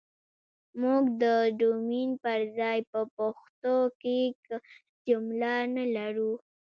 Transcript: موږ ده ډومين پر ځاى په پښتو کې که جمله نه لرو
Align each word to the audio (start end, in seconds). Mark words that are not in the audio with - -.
موږ 0.81 1.03
ده 1.21 1.33
ډومين 1.59 2.09
پر 2.23 2.39
ځاى 2.57 2.79
په 2.91 2.99
پښتو 3.15 3.77
کې 4.01 4.19
که 4.45 4.55
جمله 5.05 5.53
نه 5.75 5.85
لرو 5.95 6.31